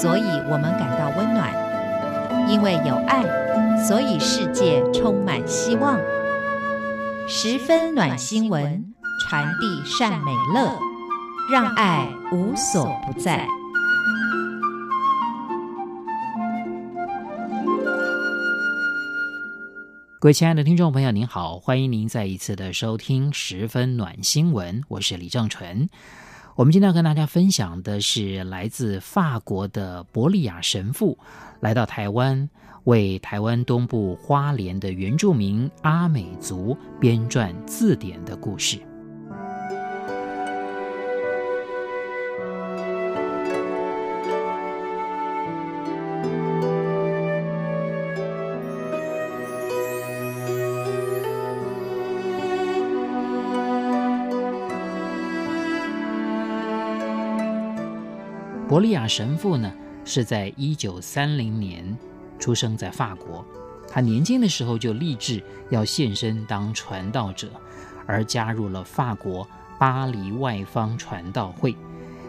[0.00, 1.48] 所以我们感到温暖；
[2.48, 3.22] 因为有爱，
[3.86, 5.98] 所以世界充满希望。
[7.28, 10.78] 十分暖新闻，传递善美乐，
[11.50, 13.46] 让爱无所不在。
[20.20, 25.88] 各位亲爱的听众朋友，您好，欢迎您再一次的收听《十分暖新闻》，我是李正纯。
[26.56, 31.18] 我们今天要跟大家分享的是来自法国的伯利亚神父
[31.58, 32.48] 来到台湾，
[32.84, 38.78] 为台湾东部花莲的原住民阿美族编撰字典的故事。
[58.66, 59.70] 伯利亚神父呢，
[60.06, 61.96] 是在一九三零年
[62.38, 63.44] 出生在法国。
[63.86, 67.50] 他年轻的时候就立志要献身当传道者，
[68.06, 69.46] 而加入了法国
[69.78, 71.76] 巴黎外方传道会。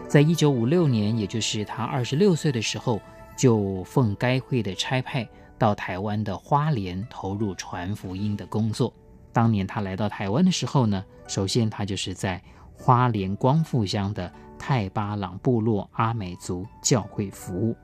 [0.10, 3.02] 在一九五六年，也就是他二十六岁的时候，
[3.38, 5.28] 就奉该会的差派
[5.58, 8.94] 到台湾的花莲投入传福音的工作。
[9.32, 12.44] 当年他来到台湾的时候呢，首先他就是在
[12.78, 14.32] 花莲光复乡的。
[14.58, 17.76] 泰巴朗部落阿美族教会服务。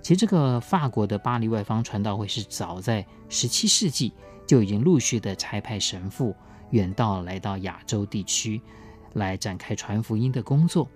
[0.00, 4.14] 其实，这个法国的巴黎外方传道会是早在十七世纪
[4.46, 6.34] 就已经陆续的差派神父
[6.70, 8.58] 远道来到亚洲地区，
[9.14, 10.88] 来展开传福音的工作。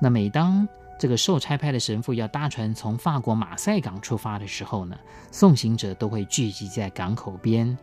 [0.00, 0.68] 那每当
[1.00, 4.96] 这个受差派的神父要搭船从法国马赛港出发的时候呢，
[5.32, 7.76] 送行者都会聚集在港口边，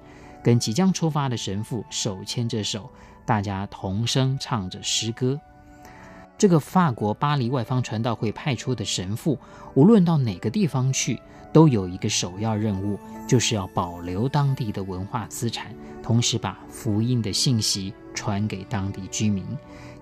[0.46, 2.88] 跟即将出发的神父手牵着手，
[3.26, 5.42] 大家同声唱着诗歌。
[6.38, 9.40] 这个法国巴黎外方传道会派出的神父，
[9.74, 11.20] 无论到哪个地方去，
[11.52, 15.74] 都有一个首要任务，就是要保留当地的文化资产，
[16.04, 19.44] 同时把福音的信息传给当地居民。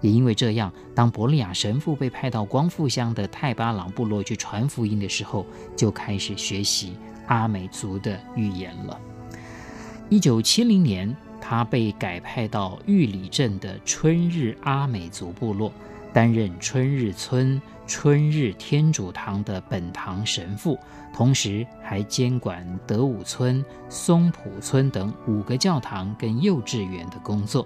[0.02, 9.00] 也因为这样，当伯利亚神父被派到光复乡的泰巴朗部落去传福音的时候，就开始学习阿美族的语言了。
[10.14, 15.74] 一九七零年，他被改派到玉里镇的春日阿美族部落。
[16.14, 20.78] 担任春日村春日天主堂的本堂神父，
[21.12, 27.66] 同时还监管德武村、松浦村等五个教堂跟幼稚园的工作。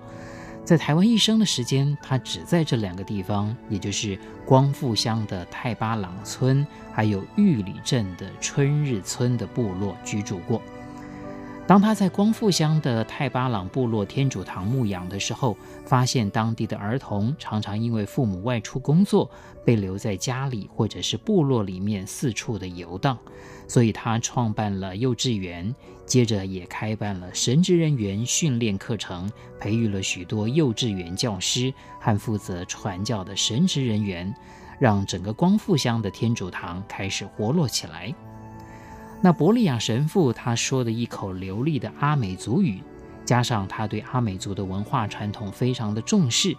[0.63, 10.61] 在台湾一生的时间，他只在这两个地方，也就是光复乡的太巴朗村，还有玉里镇的春日村的部落居住过。
[11.67, 19.29] 当他在光复乡的泰巴朗部落天主堂牧养的时候，发现当地的儿童常常因为父母外出工作，
[19.65, 23.17] 被留在家里或者是部落里面四处的游荡，
[23.67, 29.29] 所以他创办了幼稚园，接着也开办了神职人员训练课程，
[29.59, 34.33] 培育了许多幼稚园教师和负责传教的神职人员，
[34.79, 38.15] 让整个光复乡的天主堂开始活络起来。
[39.19, 42.79] 那伯利亚神父他说的一口流利的阿美族语，
[43.25, 46.55] 加上他对阿美族的文化传统非常的重视，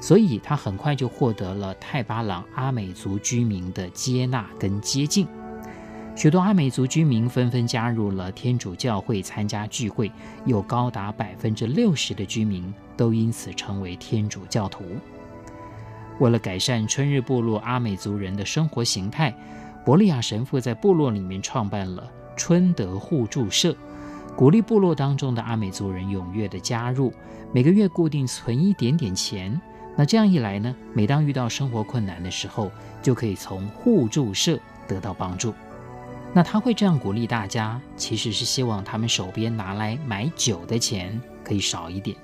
[0.00, 5.26] 所以他很快就获得了泰巴朗阿美族居民的接纳跟接近。
[6.16, 10.10] 许多阿美族居民纷纷加入了天主教会参加聚会，
[10.44, 14.84] 有高达百分之六十的居民都因此成为天主教徒。
[16.18, 19.32] 为了改善春日部落阿美族人的生活形态。
[19.84, 23.74] 伯利亚神父在部落里面创办了春德互助社，
[24.36, 27.12] 鼓励部落当中的阿美族人踊跃的加入，
[27.52, 29.60] 每个月固定存一点点钱。
[29.96, 32.70] 那这样一来呢，每当遇到生活困难的时候，
[33.02, 35.52] 就可以从互助社得到帮助。
[36.32, 42.16] 那他会这样鼓励大家，其实是希望他们手边拿来买酒的钱可以少一点。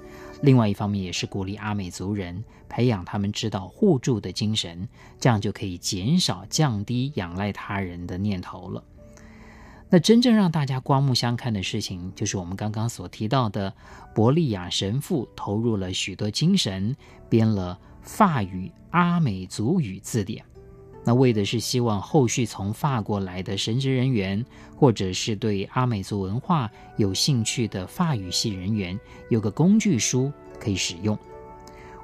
[0.42, 4.88] 另外一方面，也是鼓励阿美族人培养他们知道互助的精神，
[5.18, 8.82] 这样就可以减少、降低仰赖他人的念头了。
[9.88, 13.72] 那真正让大家刮目相看的事情，就是我们刚刚所提到的，
[14.14, 16.96] 伯利亚神父投入了许多精神，
[17.28, 20.44] 编了法语阿美族语字典。
[21.06, 24.44] 那为的是希望后续从法国来的神职人员，
[24.74, 28.98] 或者是对阿美族文化有兴趣的法语系人员，
[29.28, 31.16] 有个工具书可以使用。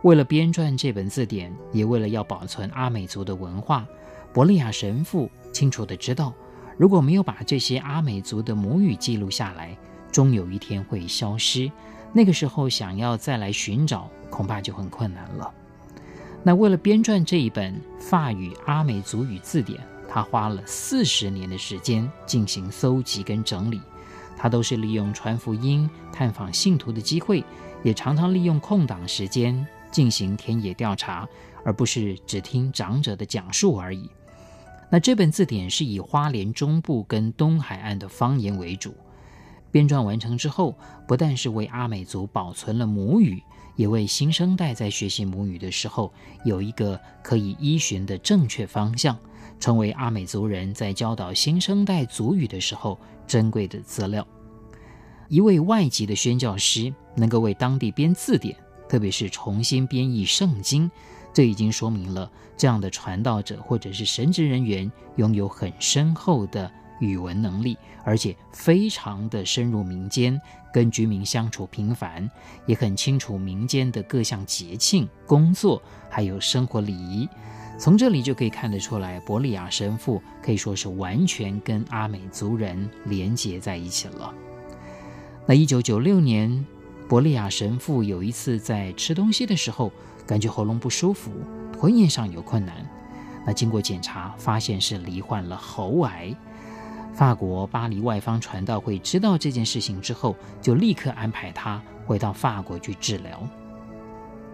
[0.03, 3.85] 为了编撰这本字典，也为了要保存阿美族的文化，
[4.33, 6.33] 伯利亚神父清楚地知道，
[6.79, 9.77] 如果没有把这些阿美族的母语记录下来，
[10.13, 11.69] 终有一天会消失。
[12.13, 15.53] 那个时候想要再来寻找，恐怕就很困难了。
[16.45, 23.81] 那为了编撰这一本法语阿美族语字典，他花了四十年的时间进行搜集跟整理。
[24.37, 27.45] 他都是利用传福音、探访信徒的机会，
[27.85, 31.29] 也常常利用空档时间进行田野调查，
[31.65, 34.11] 而不是只听长者的讲述而已。
[34.91, 38.93] 那这本字典是以花莲中部跟东海岸的方言为主。
[39.71, 43.41] 编撰完成之后，不但是为阿美族保存了母语，
[43.77, 46.13] 也为新生代在学习母语的时候
[46.45, 49.17] 有一个可以依循的正确方向，
[49.59, 54.27] 成为阿美族人在教导新生代族语的时候珍贵的资料。
[55.29, 58.55] 一位外籍的宣教师能够为当地编字典，
[58.89, 60.91] 特别是重新编译圣经，
[61.33, 66.71] 这已经说明了这样的传道者或者是神职人员拥有很深厚的。
[67.01, 70.41] 语文能力，而且非常的深入民间，
[70.73, 72.31] 跟居民相处频繁，
[72.67, 77.29] 也很清楚民间的各项节庆、工作，还有生活礼仪。
[77.79, 84.33] 从这里就可以看得出来，伯利亚神父可以说是完全跟阿美族人连结在一起了。
[85.47, 86.65] 那一九九六年，
[87.09, 89.91] 伯利亚神父有一次在吃东西的时候，
[90.25, 91.33] 感觉喉咙不舒服，
[91.73, 92.89] 吞咽上有困难。
[93.45, 96.33] 那经过检查，发现是罹患了喉癌。
[97.13, 103.47] 法国巴黎外方传道会知道这件事情之后，就立刻安排他回到法国去治疗。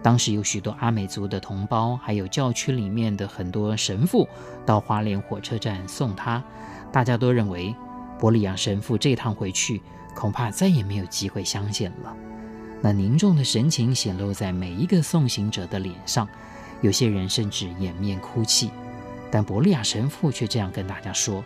[0.01, 4.27] 当时有许多阿美族的同胞，还有教区里面的很多神父
[4.65, 6.43] 到花莲火车站送他。
[6.91, 7.73] 大家都认为，
[8.17, 9.81] 伯利亚神父这趟回去
[10.15, 12.15] 恐怕再也没有机会相见了。
[12.81, 16.27] 那凝重的神情显露在每一个送行者的脸上，
[16.81, 18.71] 有些人甚至掩面哭泣。
[19.31, 21.43] 但伯利亚神父却这样跟大家说。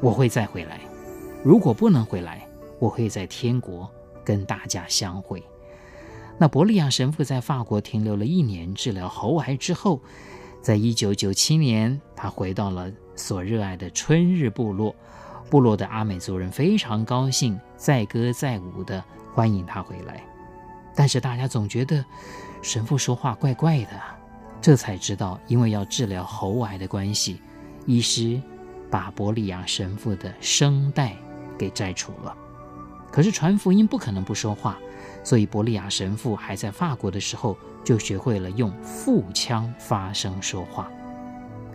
[0.00, 0.80] 我会再回来，
[1.42, 2.46] 如果不能回来，
[2.78, 3.90] 我会在天国
[4.24, 5.42] 跟大家相会。
[6.38, 10.00] 那伯利亚神父在法国停留了一年，治疗喉癌之后，
[10.60, 14.94] 在一九九七年，他回到了所热爱的春日部落。
[15.48, 19.02] 部落的阿美族人非常高兴，载歌载舞的
[19.32, 20.22] 欢迎他回来。
[20.94, 22.04] 但是大家总觉得
[22.62, 23.90] 神父说话怪怪的，
[24.60, 27.40] 这才知道，因为要治疗喉癌的关系，
[27.86, 28.40] 医师。
[28.90, 31.16] 把伯利亚神父的声带
[31.58, 32.36] 给摘除了，
[33.10, 34.78] 可是传福音不可能不说话，
[35.24, 40.88] 所以伯利亚神父还在法国的时候就学会了用腹腔发声说话。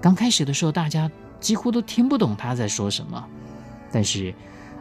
[0.02, 3.28] 刚开始的时候，大家几乎都听不懂他在说什么，
[3.92, 4.34] 但是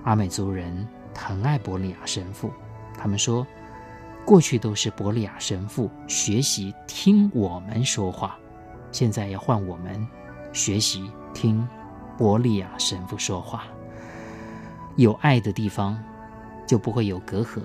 [0.05, 2.51] 阿美族人疼爱伯利亚神父，
[2.97, 3.47] 他们说，
[4.25, 8.39] 过去都是伯利亚神父学习听我们说话，
[8.93, 10.07] 现在要换我们
[10.53, 11.67] 学习听。
[12.21, 13.65] 伯利亚神父说话，
[14.97, 15.99] 有爱的地方
[16.67, 17.63] 就不会有隔阂，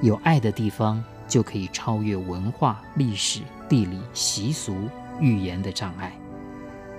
[0.00, 4.88] 有爱的地方就可以超越文化、历史、地理、习俗、
[5.20, 6.18] 语言的障碍。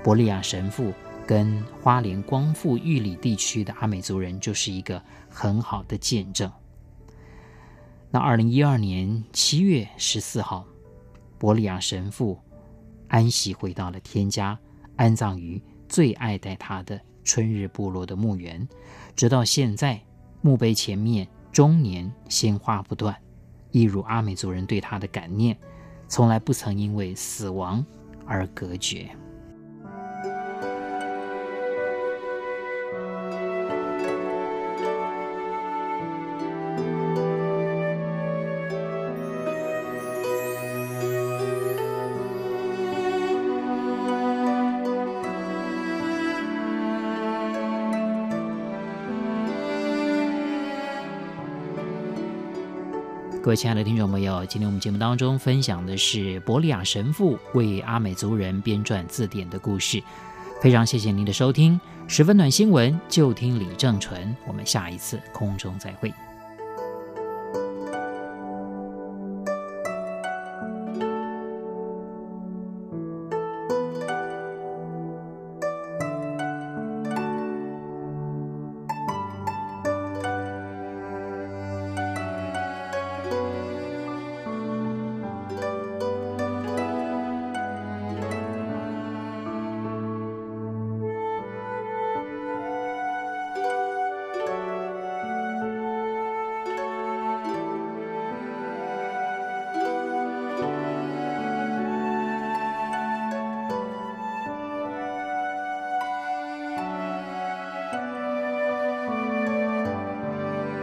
[0.04, 0.94] 伯利亚神父
[1.26, 6.52] 跟花莲光复玉里地区的阿美族人就是一个很好的见证。
[8.12, 10.64] 那二零一二年七月十四号，
[11.40, 12.40] 伯利亚神父
[13.08, 14.60] 安息回到了天家，
[14.96, 15.60] 安葬于。
[15.92, 18.66] 最爱戴他的春日部落的墓园，
[19.14, 20.00] 直到现在，
[20.40, 23.14] 墓碑前面终年鲜花不断，
[23.72, 25.58] 一如阿美族人对他的感念，
[26.08, 27.86] 从来不曾因为死亡
[28.26, 29.10] 而隔绝。
[53.44, 60.00] 各位亲爱的听众朋友，今天我们节目当中分享的是伯利亚神父为阿美族人编撰字典的故事。
[60.62, 66.14] 非常谢谢您的收听，十分暖新闻就听李正淳，我们下一次空中再会。